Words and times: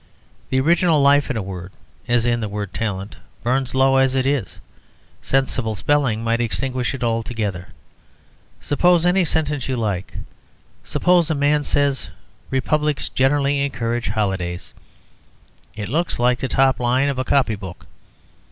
The 0.49 0.59
original 0.59 0.99
life 0.99 1.29
in 1.29 1.37
a 1.37 1.43
word 1.43 1.73
(as 2.07 2.25
in 2.25 2.39
the 2.39 2.49
word 2.49 2.73
"talent") 2.73 3.17
burns 3.43 3.75
low 3.75 3.97
as 3.97 4.15
it 4.15 4.25
is: 4.25 4.57
sensible 5.21 5.75
spelling 5.75 6.23
might 6.23 6.41
extinguish 6.41 6.95
it 6.95 7.03
altogether. 7.03 7.67
Suppose 8.59 9.05
any 9.05 9.23
sentence 9.23 9.69
you 9.69 9.77
like: 9.77 10.15
suppose 10.83 11.29
a 11.29 11.35
man 11.35 11.61
says, 11.61 12.09
"Republics 12.49 13.09
generally 13.09 13.59
encourage 13.59 14.09
holidays." 14.09 14.73
It 15.75 15.87
looks 15.87 16.17
like 16.17 16.39
the 16.39 16.47
top 16.47 16.79
line 16.79 17.07
of 17.07 17.19
a 17.19 17.23
copy 17.23 17.53
book. 17.53 17.85